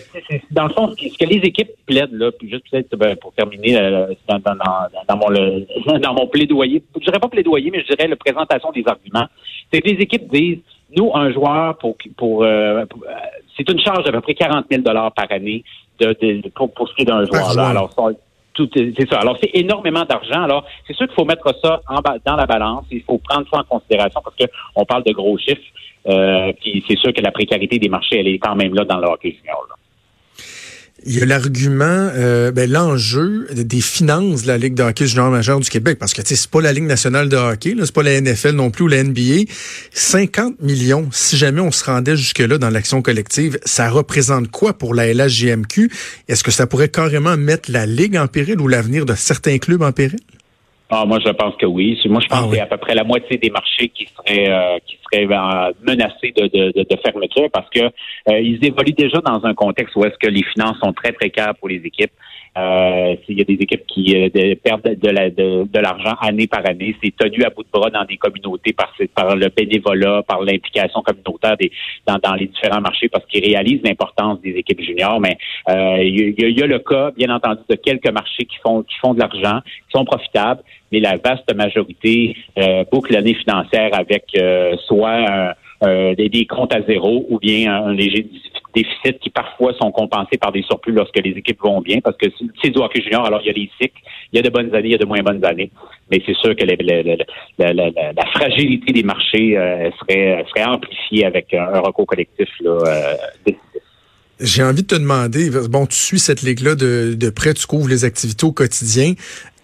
dans 0.52 0.68
le 0.68 0.74
fond, 0.74 0.94
ce 0.98 1.18
que 1.18 1.26
les 1.26 1.38
équipes 1.38 1.70
plaident, 1.86 2.14
là, 2.14 2.32
puis 2.32 2.50
juste 2.50 2.64
peut-être 2.70 2.96
ben, 2.98 3.16
pour 3.16 3.32
terminer 3.34 3.78
euh, 3.80 4.08
dans, 4.28 4.40
dans, 4.40 5.18
mon, 5.18 5.30
dans 6.00 6.14
mon 6.14 6.28
plaidoyer, 6.28 6.82
je 6.96 7.06
dirais 7.06 7.20
pas 7.20 7.30
plaidoyer, 7.30 7.72
mais 7.72 7.82
je 7.82 7.96
dirais 7.96 8.08
la 8.08 8.16
présentation 8.16 8.72
des 8.72 8.84
arguments, 8.88 9.28
c'est 9.72 9.82
que 9.82 9.88
les 9.88 10.02
équipes 10.02 10.28
disent, 10.34 10.60
nous, 10.96 11.12
un 11.14 11.32
joueur, 11.32 11.78
pour, 11.78 11.96
pour, 12.16 12.44
euh, 12.44 12.48
euh, 12.48 12.86
c'est 13.56 13.70
une 13.70 13.80
charge 13.80 14.04
d'à 14.06 14.12
peu 14.12 14.22
près 14.22 14.34
40 14.34 14.66
000 14.70 14.82
dollars 14.84 15.12
par 15.14 15.32
année 15.32 15.64
de, 16.00 16.48
pour, 16.50 16.74
pour 16.74 16.88
ce 16.88 16.96
qui 16.96 17.02
est 17.02 17.06
d'un 17.06 17.26
joueur. 17.26 17.54
Là. 17.56 17.68
Alors, 17.68 17.94
c'est 18.74 19.10
ça. 19.10 19.20
Alors, 19.20 19.38
c'est 19.42 19.52
énormément 19.54 20.04
d'argent. 20.04 20.42
Alors, 20.42 20.66
c'est 20.86 20.96
sûr 20.96 21.08
qu'il 21.08 21.16
faut 21.16 21.26
mettre 21.26 21.54
ça 21.64 21.82
en, 21.88 22.02
dans 22.26 22.36
la 22.36 22.46
balance. 22.46 22.86
Il 22.92 23.04
faut 23.04 23.18
prendre 23.18 23.48
ça 23.52 23.60
en 23.60 23.64
considération 23.64 24.22
parce 24.24 24.36
qu'on 24.36 24.86
parle 24.86 25.04
de 25.04 25.14
gros 25.14 25.38
chiffres. 25.38 25.62
Euh, 26.08 26.54
puis 26.62 26.84
c'est 26.88 26.98
sûr 26.98 27.14
que 27.14 27.22
la 27.22 27.32
précarité 27.32 27.80
des 27.80 27.90
marchés, 27.90 28.20
elle 28.20 28.28
est 28.28 28.40
quand 28.40 28.56
même 28.56 28.74
là 28.74 28.86
dans 28.86 29.00
le 29.00 29.08
hockey. 29.08 29.38
Il 31.06 31.16
y 31.16 31.22
a 31.22 31.26
l'argument, 31.26 31.86
euh, 31.86 32.52
ben, 32.52 32.70
l'enjeu 32.70 33.48
des 33.52 33.82
finances 33.82 34.42
de 34.42 34.48
la 34.48 34.58
Ligue 34.58 34.74
de 34.74 34.84
hockey 34.84 35.06
junior 35.06 35.30
majeur 35.30 35.60
du 35.60 35.70
Québec, 35.70 36.00
parce 36.00 36.14
que 36.14 36.22
c'est 36.26 36.48
pas 36.48 36.60
la 36.60 36.74
Ligue 36.74 36.86
nationale 36.86 37.30
de 37.30 37.38
hockey, 37.38 37.76
c'est 37.80 37.94
pas 37.94 38.04
la 38.04 38.20
NFL 38.20 38.52
non 38.52 38.72
plus 38.72 38.86
ou 38.86 38.88
la 38.88 39.04
NBA. 39.04 39.44
50 39.94 40.60
millions, 40.62 41.08
si 41.12 41.38
jamais 41.38 41.62
on 41.62 41.72
se 41.72 41.86
rendait 41.86 42.18
jusque-là 42.18 42.58
dans 42.58 42.70
l'action 42.70 43.02
collective, 43.02 43.60
ça 43.64 43.90
représente 43.90 44.50
quoi 44.50 44.78
pour 44.78 44.96
la 44.96 45.14
LHJMQ? 45.14 45.92
Est-ce 46.28 46.44
que 46.44 46.52
ça 46.52 46.66
pourrait 46.66 46.90
carrément 46.90 47.38
mettre 47.38 47.72
la 47.72 47.86
Ligue 47.86 48.18
en 48.18 48.28
péril 48.28 48.60
ou 48.60 48.68
l'avenir 48.68 49.06
de 49.06 49.14
certains 49.14 49.60
clubs 49.60 49.84
en 49.84 49.92
péril? 49.92 50.20
Ah, 50.90 51.04
moi, 51.06 51.20
je 51.24 51.30
pense 51.32 51.56
que 51.58 51.66
oui. 51.66 52.00
Moi, 52.06 52.22
je 52.22 52.28
pense 52.28 52.44
ah, 52.44 52.48
qu'il 52.48 52.58
y 52.58 52.60
a 52.60 52.64
à 52.64 52.68
peu 52.68 52.78
près 52.78 52.96
la 52.96 53.04
moitié 53.04 53.38
des 53.38 53.50
marchés 53.50 53.90
qui 53.90 54.08
seraient 54.08 54.50
euh, 54.50 54.78
qui 54.86 54.98
seraient 55.04 55.26
euh, 55.26 55.74
menacés 55.82 56.34
de, 56.36 56.48
de, 56.48 56.72
de, 56.72 56.98
fermeture 57.04 57.50
parce 57.52 57.70
que 57.70 57.82
euh, 57.82 58.40
ils 58.40 58.64
évoluent 58.64 58.94
déjà 58.94 59.20
dans 59.20 59.46
un 59.46 59.54
contexte 59.54 59.96
où 59.98 60.06
est-ce 60.06 60.18
que 60.18 60.28
les 60.28 60.44
finances 60.44 60.78
sont 60.82 60.94
très 60.94 61.12
précaires 61.12 61.54
pour 61.56 61.68
les 61.68 61.82
équipes. 61.84 62.12
Euh, 62.58 63.16
il 63.28 63.38
y 63.38 63.42
a 63.42 63.44
des 63.44 63.54
équipes 63.54 63.86
qui 63.86 64.16
euh, 64.16 64.56
perdent 64.64 64.82
de, 64.84 65.80
l'argent 65.80 66.16
année 66.22 66.48
par 66.48 66.68
année. 66.68 66.96
C'est 67.04 67.16
tenu 67.16 67.44
à 67.44 67.50
bout 67.50 67.64
de 67.64 67.70
bras 67.72 67.90
dans 67.92 68.04
des 68.06 68.18
communautés 68.18 68.74
par, 68.74 68.94
par 69.14 69.36
le 69.36 69.50
bénévolat, 69.50 70.24
par 70.24 70.42
l'implication 70.42 71.02
communautaire 71.02 71.56
des, 71.58 71.72
dans, 72.08 72.18
dans, 72.18 72.34
les 72.34 72.48
différents 72.48 72.82
marchés 72.82 73.10
parce 73.10 73.26
qu'ils 73.28 73.46
réalisent 73.46 73.84
l'importance 73.84 74.42
des 74.42 74.52
équipes 74.52 74.82
juniors. 74.82 75.20
Mais 75.20 75.38
euh, 75.70 76.02
il 76.02 76.58
y, 76.58 76.64
a 76.64 76.68
le 76.68 76.80
cas, 76.80 77.12
bien 77.16 77.30
entendu, 77.30 77.62
de 77.70 77.76
quelques 77.76 78.12
marchés 78.12 78.46
qui 78.46 78.58
font 78.64 78.82
qui 78.82 78.98
font 78.98 79.14
de 79.14 79.20
l'argent, 79.20 79.62
qui 79.62 79.98
sont 79.98 80.06
profitables, 80.06 80.62
mais 80.92 81.00
la 81.00 81.18
vaste 81.18 81.54
majorité 81.54 82.36
euh, 82.58 82.84
boucle 82.92 83.14
l'année 83.14 83.36
financière 83.36 83.92
avec 83.94 84.24
soit 84.88 85.54
des, 85.82 86.46
comptes 86.50 86.74
à 86.74 86.82
zéro 86.82 87.26
ou 87.30 87.38
bien 87.38 87.72
un 87.72 87.94
léger 87.94 88.26
déficits 88.76 89.20
qui 89.20 89.30
parfois 89.30 89.74
sont 89.82 89.92
compensés 89.92 90.38
par 90.38 90.52
des 90.52 90.62
surplus 90.64 90.94
lorsque 90.94 91.18
les 91.18 91.32
équipes 91.32 91.62
vont 91.62 91.82
bien, 91.82 92.00
parce 92.02 92.18
que 92.18 92.28
c'est 92.62 92.70
du 92.70 92.80
hockey 92.80 93.02
junior, 93.02 93.26
alors 93.26 93.42
il 93.44 93.48
y 93.48 93.50
a 93.50 93.54
des 93.54 93.70
cycles, 93.80 94.02
il 94.32 94.38
y 94.38 94.40
a 94.40 94.42
de 94.42 94.50
bonnes 94.50 94.74
années, 94.74 94.90
il 94.90 94.92
y 94.92 94.96
a 94.96 95.00
de 95.00 95.06
moins 95.06 95.22
bonnes 95.22 95.44
années. 95.44 95.72
Mais 96.12 96.22
c'est 96.26 96.36
sûr 96.36 96.56
que 96.56 96.64
la, 96.64 98.26
fragilité 98.34 98.94
des 98.94 99.04
marchés 99.04 99.58
euh, 99.58 99.90
serait, 100.00 100.46
serait 100.50 100.66
amplifiée 100.66 101.26
avec 101.26 101.54
un, 101.54 101.80
recours 101.80 102.06
collectif 102.06 102.50
là, 102.62 102.78
euh, 102.86 103.52
j'ai 104.40 104.62
envie 104.64 104.84
de 104.84 104.88
te 104.88 104.96
demander, 104.96 105.50
bon, 105.68 105.88
tu 105.88 105.96
suis 105.96 106.20
cette 106.20 106.44
ligue-là 106.44 106.76
de, 106.76 107.16
de 107.16 107.30
près, 107.32 107.56
tu 107.56 107.66
couvres 107.66 107.90
les 107.90 108.06
activités 108.06 108.46
au 108.46 108.52
quotidien. 108.52 109.14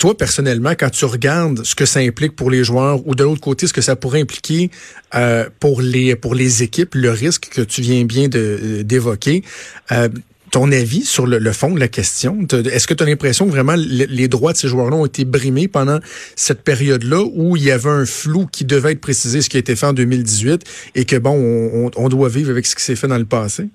Toi, 0.04 0.18
personnellement, 0.18 0.72
quand 0.72 0.90
tu 0.90 1.06
regardes 1.06 1.64
ce 1.64 1.76
que 1.76 1.86
ça 1.86 2.02
implique 2.02 2.36
pour 2.36 2.52
les 2.52 2.66
joueurs 2.66 3.08
ou 3.08 3.16
de 3.16 3.24
l'autre 3.24 3.40
côté, 3.40 3.68
ce 3.68 3.72
que 3.72 3.80
ça 3.80 3.96
pourrait 3.96 4.20
impliquer 4.20 4.70
euh, 5.16 5.48
pour 5.62 5.82
les 5.82 6.18
pour 6.18 6.36
les 6.36 6.62
équipes, 6.62 6.96
le 6.96 7.10
risque 7.10 7.48
que 7.50 7.62
tu 7.62 7.80
viens 7.80 8.04
bien 8.04 8.28
d'évoquer, 8.28 9.44
euh, 9.94 10.10
ton 10.52 10.74
avis 10.74 11.06
sur 11.06 11.26
le, 11.26 11.40
fond 11.54 11.72
de 11.72 11.80
la 11.80 11.88
question, 11.88 12.46
est-ce 12.52 12.86
que 12.86 12.94
tu 12.94 13.02
as 13.02 13.06
l'impression 13.06 13.46
que 13.46 13.52
vraiment 13.52 13.76
les, 13.78 14.28
droits 14.28 14.52
de 14.52 14.58
ces 14.58 14.68
joueurs-là 14.68 14.98
ont 14.98 15.06
été 15.06 15.24
brimés 15.24 15.70
pendant 15.70 16.00
cette 16.36 16.64
période-là 16.64 17.24
où 17.34 17.56
il 17.56 17.64
y 17.64 17.72
avait 17.72 17.90
un 17.90 18.06
flou 18.06 18.46
qui 18.46 18.66
devait 18.66 18.92
être 18.92 19.00
précisé, 19.00 19.42
ce 19.42 19.48
qui 19.48 19.56
a 19.56 19.62
été 19.62 19.74
fait 19.78 19.86
en 19.86 19.94
2018, 19.94 20.64
et 20.96 21.06
que 21.06 21.16
bon, 21.16 21.32
on, 21.32 21.92
on 21.96 22.10
doit 22.10 22.28
vivre 22.28 22.50
avec 22.50 22.66
ce 22.66 22.76
qui 22.76 22.84
s'est 22.84 22.98
fait 22.98 23.08
dans 23.08 23.18
le 23.18 23.24
passé? 23.24 23.70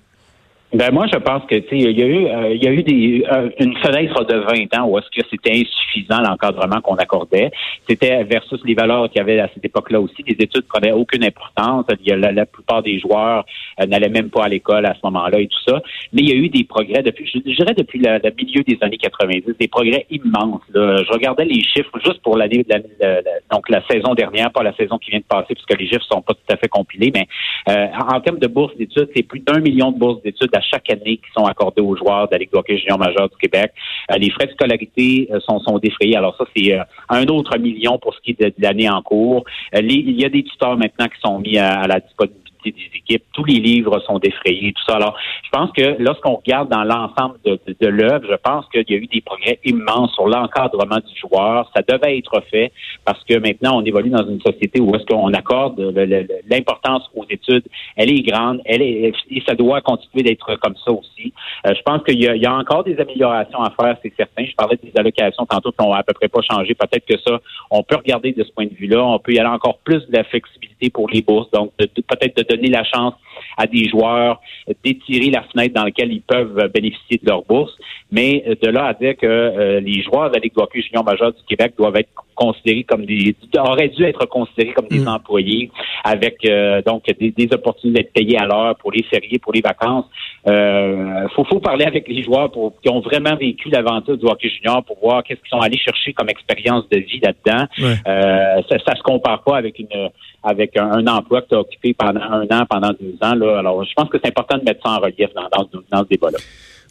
Ben 0.71 0.91
moi, 0.91 1.07
je 1.11 1.17
pense 1.17 1.43
que 1.45 1.55
tu 1.55 1.77
il 1.79 1.99
y 1.99 2.03
a 2.03 2.05
eu 2.05 2.27
euh, 2.27 2.53
il 2.53 2.63
y 2.63 2.67
a 2.67 2.71
eu 2.71 2.83
des 2.83 3.25
euh, 3.31 3.49
une 3.59 3.75
fenêtre 3.77 4.23
de 4.25 4.35
20 4.35 4.79
ans 4.79 4.87
où 4.87 4.99
est-ce 4.99 5.09
que 5.09 5.25
c'était 5.27 5.53
insuffisant 5.53 6.21
l'encadrement 6.21 6.79
qu'on 6.81 6.93
accordait. 6.97 7.49
C'était 7.89 8.23
versus 8.23 8.61
les 8.63 8.75
valeurs 8.75 9.09
qu'il 9.09 9.17
y 9.17 9.21
avait 9.21 9.39
à 9.39 9.49
cette 9.51 9.65
époque-là 9.65 9.99
aussi. 9.99 10.23
Les 10.27 10.35
études 10.39 10.67
prenaient 10.67 10.91
aucune 10.91 11.23
importance. 11.23 11.85
Il 12.01 12.07
y 12.07 12.11
a, 12.11 12.17
la, 12.17 12.45
plupart 12.45 12.83
des 12.83 12.99
joueurs 12.99 13.45
euh, 13.81 13.87
n'allaient 13.87 14.09
même 14.09 14.29
pas 14.29 14.43
à 14.43 14.47
l'école 14.47 14.85
à 14.85 14.93
ce 14.93 14.99
moment-là 15.05 15.39
et 15.39 15.47
tout 15.47 15.57
ça. 15.67 15.81
Mais 16.13 16.21
il 16.21 16.29
y 16.29 16.33
a 16.33 16.35
eu 16.35 16.49
des 16.49 16.63
progrès 16.65 17.01
depuis, 17.01 17.25
je 17.25 17.39
dirais 17.39 17.73
depuis 17.75 17.97
le, 17.97 18.19
milieu 18.37 18.61
des 18.61 18.77
années 18.81 18.97
90, 18.97 19.55
des 19.59 19.67
progrès 19.67 20.05
immenses. 20.11 20.61
Je 20.71 21.11
regardais 21.11 21.45
les 21.45 21.63
chiffres 21.63 21.97
juste 22.05 22.21
pour 22.21 22.37
l'année, 22.37 22.63
donc 23.51 23.69
la 23.69 23.81
saison 23.87 24.13
dernière, 24.13 24.51
pas 24.51 24.61
la 24.61 24.75
saison 24.75 24.99
qui 24.99 25.09
vient 25.09 25.19
de 25.19 25.23
passer, 25.23 25.55
puisque 25.55 25.79
les 25.79 25.87
chiffres 25.87 26.05
sont 26.11 26.21
pas 26.21 26.35
tout 26.35 26.53
à 26.53 26.57
fait 26.57 26.67
compilés. 26.67 27.11
Mais 27.11 27.27
en, 27.67 28.15
en 28.15 28.21
termes 28.21 28.39
de 28.39 28.47
bourses 28.47 28.75
d'études, 28.77 29.09
c'est 29.15 29.23
plus 29.23 29.39
d'un 29.39 29.59
million 29.59 29.91
de 29.91 29.97
bourses 29.97 30.21
d'études 30.21 30.51
chaque 30.61 30.89
année 30.91 31.17
qui 31.17 31.31
sont 31.35 31.45
accordés 31.45 31.81
aux 31.81 31.95
joueurs 31.95 32.27
de 32.27 32.33
la 32.33 32.39
Ligue 32.39 32.49
hockey 32.53 32.77
junior 32.77 32.97
majeur 32.97 33.29
du 33.29 33.37
Québec. 33.37 33.71
Euh, 34.11 34.17
les 34.17 34.29
frais 34.29 34.47
de 34.47 34.51
scolarité 34.51 35.29
euh, 35.31 35.39
sont, 35.41 35.59
sont 35.59 35.77
défrayés. 35.79 36.15
Alors 36.15 36.35
ça, 36.37 36.45
c'est 36.55 36.73
euh, 36.73 36.83
un 37.09 37.25
autre 37.27 37.57
million 37.57 37.97
pour 37.97 38.13
ce 38.13 38.19
qui 38.21 38.31
est 38.31 38.41
de, 38.41 38.53
l'année 38.59 38.89
en 38.89 39.01
cours. 39.01 39.43
il 39.73 40.19
y 40.19 40.25
a 40.25 40.29
des 40.29 40.43
tuteurs 40.43 40.77
maintenant 40.77 41.07
qui 41.07 41.19
sont 41.21 41.39
mis 41.39 41.57
à 41.57 41.87
la 41.87 41.99
disponibilité 41.99 42.48
des 42.63 42.73
équipes. 42.95 43.23
Tous 43.33 43.45
les 43.45 43.59
livres 43.59 43.99
sont 43.99 44.19
défrayés, 44.19 44.73
tout 44.73 44.83
ça. 44.87 44.97
Alors, 44.97 45.15
je 45.43 45.49
pense 45.49 45.71
que 45.71 45.95
lorsqu'on 45.99 46.35
regarde 46.35 46.69
dans 46.69 46.83
l'ensemble 46.83 47.37
de, 47.45 47.87
l'œuvre, 47.87 48.25
je 48.29 48.35
pense 48.35 48.65
qu'il 48.69 48.85
y 48.89 48.93
a 48.93 48.97
eu 48.97 49.07
des 49.07 49.21
progrès 49.21 49.59
immenses 49.63 50.13
sur 50.13 50.27
l'encadrement 50.27 50.97
du 50.97 51.19
joueur. 51.19 51.69
Ça 51.75 51.81
devait 51.87 52.17
être 52.17 52.41
fait 52.51 52.71
parce 53.05 53.23
que 53.23 53.37
maintenant, 53.37 53.79
on 53.79 53.85
évolue 53.85 54.09
dans 54.09 54.27
une 54.27 54.41
société 54.41 54.79
où 54.79 54.93
est-ce 54.95 55.05
qu'on 55.05 55.33
accorde 55.33 55.79
l'importance 56.49 57.09
aux 57.15 57.25
études. 57.29 57.63
Elle 57.95 58.11
est 58.11 58.21
grande, 58.21 58.61
elle 58.65 58.81
est, 58.81 59.13
et 59.29 59.43
ça 59.47 59.55
doit 59.55 59.81
continuer 59.81 60.23
d'être 60.23 60.55
comme 60.55 60.75
ça 60.83 60.91
aussi. 60.91 61.33
Euh, 61.65 61.73
je 61.75 61.81
pense 61.83 62.03
qu'il 62.03 62.19
y, 62.19 62.25
y, 62.25 62.45
a 62.45 62.53
encore 62.53 62.83
des 62.83 62.97
améliorations 62.99 63.61
à 63.61 63.71
faire, 63.71 63.97
c'est 64.01 64.13
certain. 64.15 64.45
Je 64.45 64.55
parlais 64.55 64.77
des 64.81 64.91
allocations 64.95 65.45
tantôt 65.45 65.71
qui 65.71 65.85
n'ont 65.85 65.93
à 65.93 66.03
peu 66.03 66.13
près 66.13 66.27
pas 66.27 66.41
changé. 66.41 66.73
Peut-être 66.73 67.05
que 67.05 67.17
ça, 67.17 67.39
on 67.71 67.83
peut 67.83 67.95
regarder 67.95 68.31
de 68.31 68.43
ce 68.43 68.51
point 68.51 68.65
de 68.65 68.73
vue-là. 68.73 69.03
On 69.03 69.19
peut 69.19 69.33
y 69.33 69.39
aller 69.39 69.49
encore 69.49 69.79
plus 69.79 70.05
de 70.07 70.13
la 70.13 70.23
flexibilité 70.23 70.68
pour 70.87 71.09
les 71.09 71.21
bourses, 71.21 71.51
donc 71.51 71.73
peut-être 71.77 72.37
de 72.37 72.43
donner 72.43 72.69
la 72.69 72.85
chance 72.85 73.15
à 73.57 73.67
des 73.67 73.89
joueurs 73.89 74.39
d'étirer 74.83 75.29
la 75.29 75.43
fenêtre 75.43 75.75
dans 75.75 75.83
laquelle 75.83 76.13
ils 76.13 76.21
peuvent 76.21 76.71
bénéficier 76.73 77.19
de 77.21 77.25
leur 77.27 77.43
bourse. 77.43 77.75
Mais 78.11 78.57
de 78.61 78.67
là 78.69 78.85
à 78.85 78.93
dire 78.93 79.15
que 79.17 79.27
euh, 79.27 79.79
les 79.79 80.01
joueurs 80.01 80.29
de 80.29 80.35
la 80.35 80.39
Ligue 80.41 80.55
de 80.55 80.61
hockey 80.61 80.81
junior 80.81 81.03
majeur 81.03 81.31
du 81.31 81.41
Québec 81.47 81.73
doivent 81.77 81.97
être 81.97 82.09
considérés 82.39 82.83
comme 82.83 83.05
des 83.05 83.35
auraient 83.57 83.89
dû 83.89 84.03
être 84.03 84.25
considérés 84.25 84.73
comme 84.73 84.87
des 84.87 84.99
mm. 84.99 85.07
employés 85.09 85.69
avec 86.03 86.37
euh, 86.45 86.81
donc 86.81 87.03
des, 87.05 87.31
des, 87.31 87.49
opportunités 87.53 88.03
d'être 88.03 88.13
payés 88.13 88.37
à 88.39 88.45
l'heure 88.45 88.75
pour 88.77 88.91
les 88.91 89.03
fériés, 89.03 89.39
pour 89.39 89.51
les 89.51 89.61
vacances. 89.61 90.05
Euh, 90.47 91.27
faut, 91.35 91.43
faut 91.43 91.59
parler 91.59 91.85
avec 91.85 92.07
les 92.07 92.23
joueurs 92.23 92.49
pour, 92.49 92.79
qui 92.81 92.89
ont 92.89 93.01
vraiment 93.01 93.35
vécu 93.35 93.69
l'aventure 93.69 94.17
du 94.17 94.25
hockey 94.25 94.49
junior 94.49 94.83
pour 94.85 94.97
voir 94.99 95.23
qu'est-ce 95.23 95.41
qu'ils 95.41 95.49
sont 95.49 95.59
allés 95.59 95.77
chercher 95.77 96.13
comme 96.13 96.29
expérience 96.29 96.87
de 96.89 96.99
vie 96.99 97.19
là-dedans. 97.19 97.65
Euh, 98.07 98.61
ça, 98.69 98.77
ça 98.87 98.95
se 98.95 99.03
compare 99.03 99.43
pas 99.43 99.57
avec 99.57 99.77
une 99.77 100.09
avec 100.41 100.77
un, 100.77 101.05
emploi 101.07 101.41
que 101.41 101.49
tu 101.49 101.55
as 101.55 101.59
occupé 101.59 101.93
pendant 101.93 102.21
un 102.21 102.43
an, 102.43 102.65
pendant 102.69 102.91
deux 102.99 103.17
ans. 103.21 103.35
Là. 103.35 103.59
Alors, 103.59 103.83
je 103.83 103.93
pense 103.93 104.07
que 104.07 104.17
c'est 104.23 104.29
important 104.29 104.57
de 104.57 104.63
mettre 104.63 104.81
ça 104.85 104.93
en 104.93 104.99
relief 104.99 105.33
dans, 105.35 105.49
dans, 105.51 105.67
dans 105.91 106.03
ce 106.03 106.07
débat-là. 106.07 106.37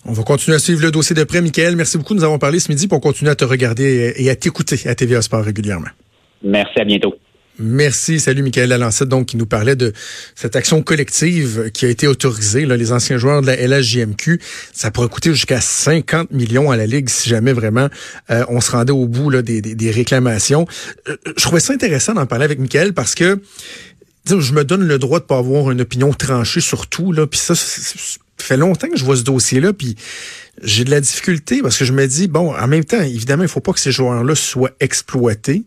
On 0.05 0.13
va 0.13 0.23
continuer 0.23 0.57
à 0.57 0.59
suivre 0.59 0.83
le 0.83 0.91
dossier 0.91 1.15
de 1.15 1.25
près. 1.25 1.41
Michael, 1.41 1.77
merci 1.77 1.99
beaucoup. 1.99 2.15
Nous 2.15 2.25
avons 2.25 2.39
parlé 2.39 2.61
ce 2.61 2.71
midi 2.71 2.89
pour 2.89 3.01
continuer 3.01 3.31
à 3.31 3.35
te 3.35 3.45
regarder 3.45 4.15
et 4.17 4.31
à 4.31 4.37
t'écouter 4.37 4.89
à 4.89 4.95
TVA 4.95 5.23
Sport 5.23 5.45
régulièrement. 5.45 5.89
Merci, 6.43 6.81
à 6.81 6.85
bientôt. 6.85 7.15
Merci. 7.59 8.21
Salut, 8.21 8.43
Michael 8.43 8.69
Lalancette, 8.69 9.09
donc, 9.09 9.27
qui 9.27 9.37
nous 9.37 9.47
parlait 9.47 9.75
de 9.75 9.93
cette 10.37 10.55
action 10.55 10.81
collective 10.81 11.73
qui 11.75 11.87
a 11.87 11.89
été 11.89 12.07
autorisée. 12.07 12.65
Là, 12.65 12.77
les 12.77 12.93
anciens 12.93 13.19
joueurs 13.19 13.43
de 13.43 13.49
la 13.49 13.57
LHJMQ, 13.57 14.41
ça 14.73 14.93
pourrait 14.93 15.09
coûter 15.09 15.31
jusqu'à 15.31 15.61
50 15.61 16.31
millions 16.31 16.71
à 16.71 16.77
la 16.77 16.87
Ligue 16.87 17.09
si 17.09 17.29
jamais 17.29 17.53
vraiment 17.53 17.89
euh, 18.31 18.45
on 18.49 18.61
se 18.61 18.71
rendait 18.71 18.93
au 18.93 19.07
bout 19.09 19.31
là, 19.31 19.43
des, 19.43 19.61
des, 19.61 19.91
réclamations. 19.91 20.67
Euh, 21.09 21.17
je 21.37 21.43
trouvais 21.43 21.61
ça 21.61 21.73
intéressant 21.73 22.15
d'en 22.15 22.27
parler 22.27 22.45
avec 22.45 22.61
Michael 22.61 22.93
parce 22.93 23.17
que 23.17 23.41
je 24.29 24.53
me 24.53 24.63
donne 24.63 24.87
le 24.87 24.99
droit 24.99 25.19
de 25.19 25.25
pas 25.25 25.39
avoir 25.39 25.73
une 25.73 25.81
opinion 25.81 26.13
tranchée 26.13 26.61
sur 26.61 26.87
tout. 26.87 27.11
Là, 27.11 27.27
puis 27.27 27.41
ça, 27.41 27.55
fait 28.49 28.57
longtemps 28.57 28.89
que 28.89 28.97
je 28.97 29.05
vois 29.05 29.17
ce 29.17 29.23
dossier-là, 29.23 29.73
puis 29.73 29.95
j'ai 30.63 30.85
de 30.85 30.91
la 30.91 31.01
difficulté 31.01 31.63
parce 31.63 31.77
que 31.77 31.85
je 31.85 31.93
me 31.93 32.07
dis, 32.07 32.29
bon, 32.29 32.55
en 32.55 32.67
même 32.67 32.85
temps, 32.85 33.01
évidemment, 33.01 33.45
il 33.45 33.49
faut 33.49 33.61
pas 33.61 33.73
que 33.73 33.81
ces 33.81 33.93
joueurs-là 33.93 34.35
soient 34.35 34.73
exploités. 34.81 35.65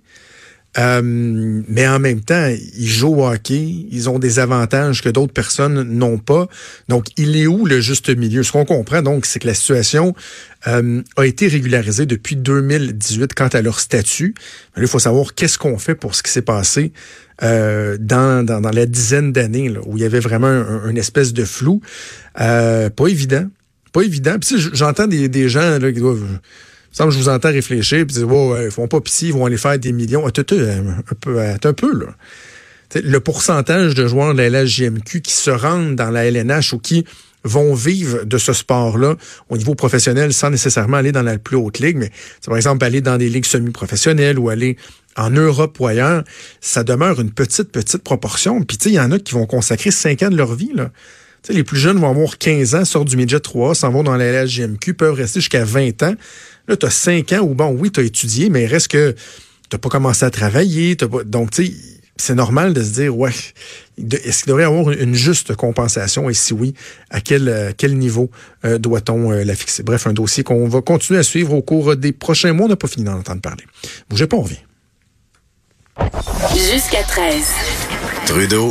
Euh, 0.77 1.01
mais 1.03 1.87
en 1.87 1.99
même 1.99 2.21
temps, 2.21 2.47
ils 2.77 2.87
jouent 2.87 3.21
au 3.21 3.27
hockey, 3.27 3.87
ils 3.91 4.09
ont 4.09 4.19
des 4.19 4.39
avantages 4.39 5.01
que 5.01 5.09
d'autres 5.09 5.33
personnes 5.33 5.83
n'ont 5.83 6.17
pas. 6.17 6.47
Donc, 6.87 7.07
il 7.17 7.35
est 7.35 7.47
où 7.47 7.65
le 7.65 7.81
juste 7.81 8.09
milieu? 8.09 8.43
Ce 8.43 8.51
qu'on 8.51 8.65
comprend, 8.65 9.01
donc, 9.01 9.25
c'est 9.25 9.39
que 9.39 9.47
la 9.47 9.53
situation 9.53 10.15
euh, 10.67 11.01
a 11.17 11.25
été 11.25 11.47
régularisée 11.47 12.05
depuis 12.05 12.37
2018 12.37 13.33
quant 13.33 13.49
à 13.49 13.61
leur 13.61 13.79
statut. 13.79 14.33
Mais 14.75 14.83
il 14.83 14.87
faut 14.87 14.99
savoir 14.99 15.35
qu'est-ce 15.35 15.57
qu'on 15.57 15.77
fait 15.77 15.95
pour 15.95 16.15
ce 16.15 16.23
qui 16.23 16.31
s'est 16.31 16.41
passé 16.41 16.93
euh, 17.43 17.97
dans, 17.99 18.45
dans, 18.45 18.61
la 18.61 18.85
dizaine 18.85 19.33
d'années 19.33 19.73
où 19.85 19.97
il 19.97 20.03
y 20.03 20.05
avait 20.05 20.19
vraiment 20.19 20.85
une 20.87 20.97
espèce 20.97 21.33
de 21.33 21.43
flou. 21.43 21.81
pas 22.35 23.07
évident. 23.07 23.47
Pas 23.91 24.03
évident. 24.03 24.37
J'entends 24.73 25.07
des, 25.07 25.27
des 25.27 25.49
gens 25.49 25.79
là, 25.79 25.91
qui 25.91 25.99
doivent 25.99 26.39
je 26.93 27.17
vous 27.17 27.29
entends 27.29 27.49
réfléchir 27.49 28.05
puis 28.05 28.17
dire, 28.17 28.29
oh, 28.29 28.55
ils 28.63 28.71
font 28.71 28.87
pas 28.87 29.01
pitié, 29.01 29.29
ils 29.29 29.33
vont 29.33 29.45
aller 29.45 29.57
faire 29.57 29.77
des 29.77 29.91
millions. 29.91 30.25
un 30.27 30.31
peu, 30.31 31.39
un 31.39 31.73
peu, 31.73 31.93
là. 31.93 32.07
le 32.95 33.19
pourcentage 33.19 33.95
de 33.95 34.07
joueurs 34.07 34.33
de 34.33 34.41
la 34.41 34.63
LHJMQ 34.63 35.21
qui 35.21 35.33
se 35.33 35.51
rendent 35.51 35.95
dans 35.95 36.09
la 36.09 36.25
LNH 36.25 36.73
ou 36.73 36.79
qui 36.79 37.05
vont 37.43 37.73
vivre 37.73 38.23
de 38.23 38.37
ce 38.37 38.53
sport-là 38.53 39.15
au 39.49 39.57
niveau 39.57 39.75
professionnel 39.75 40.33
sans 40.33 40.49
nécessairement 40.49 40.97
aller 40.97 41.11
dans 41.11 41.23
la 41.23 41.37
plus 41.37 41.57
haute 41.57 41.79
ligue, 41.79 41.97
mais 41.97 42.11
par 42.45 42.55
exemple 42.55 42.85
aller 42.85 43.01
dans 43.01 43.17
des 43.17 43.29
ligues 43.29 43.45
semi-professionnelles 43.45 44.37
ou 44.37 44.49
aller 44.49 44.77
en 45.17 45.29
Europe 45.29 45.79
ou 45.79 45.87
ailleurs, 45.87 46.23
ça 46.61 46.83
demeure 46.83 47.19
une 47.19 47.31
petite, 47.31 47.71
petite 47.71 48.03
proportion. 48.03 48.61
Puis 48.63 48.77
il 48.85 48.93
y 48.93 48.99
en 48.99 49.11
a 49.11 49.19
qui 49.19 49.33
vont 49.33 49.45
consacrer 49.45 49.91
cinq 49.91 50.23
ans 50.23 50.29
de 50.29 50.37
leur 50.37 50.53
vie. 50.53 50.71
Là. 50.73 50.91
sais, 51.43 51.53
les 51.53 51.63
plus 51.63 51.79
jeunes 51.79 51.97
vont 51.97 52.09
avoir 52.09 52.37
15 52.37 52.75
ans, 52.75 52.85
sortent 52.85 53.09
du 53.09 53.17
midget 53.17 53.39
3, 53.39 53.75
s'en 53.75 53.91
vont 53.91 54.03
dans 54.03 54.15
la 54.15 54.43
LHJMQ, 54.43 54.93
peuvent 54.93 55.15
rester 55.15 55.39
jusqu'à 55.39 55.65
20 55.65 56.03
ans. 56.03 56.15
Là, 56.71 56.77
tu 56.77 56.85
as 56.85 56.89
5 56.89 57.33
ans 57.33 57.39
où, 57.39 57.53
bon, 57.53 57.75
oui, 57.77 57.91
tu 57.91 57.99
as 57.99 58.03
étudié, 58.03 58.49
mais 58.49 58.65
reste 58.65 58.87
que 58.87 59.13
tu 59.69 59.77
pas 59.77 59.89
commencé 59.89 60.23
à 60.23 60.29
travailler. 60.29 60.95
donc, 61.25 61.51
tu 61.51 61.65
sais, 61.65 61.73
c'est 62.15 62.33
normal 62.33 62.73
de 62.73 62.81
se 62.81 62.91
dire, 62.91 63.17
ouais, 63.17 63.33
est-ce 63.97 64.43
qu'il 64.43 64.51
devrait 64.51 64.63
y 64.63 64.65
avoir 64.65 64.89
une 64.91 65.13
juste 65.13 65.53
compensation? 65.53 66.29
Et 66.29 66.33
si 66.33 66.53
oui, 66.53 66.73
à 67.09 67.19
quel, 67.19 67.49
euh, 67.49 67.71
quel 67.75 67.97
niveau 67.97 68.31
euh, 68.63 68.77
doit-on 68.77 69.33
euh, 69.33 69.43
la 69.43 69.53
fixer? 69.53 69.83
Bref, 69.83 70.07
un 70.07 70.13
dossier 70.13 70.45
qu'on 70.45 70.69
va 70.69 70.79
continuer 70.79 71.19
à 71.19 71.23
suivre 71.23 71.53
au 71.53 71.61
cours 71.61 71.97
des 71.97 72.13
prochains 72.13 72.53
mois. 72.53 72.67
On 72.67 72.69
n'a 72.69 72.77
pas 72.77 72.87
fini 72.87 73.03
d'en 73.03 73.17
entendre 73.17 73.41
parler. 73.41 73.65
Bougez 74.09 74.27
pas, 74.27 74.37
on 74.37 74.43
revient. 74.43 74.55
Jusqu'à 76.53 77.03
13. 77.03 77.47
Trudeau 78.27 78.69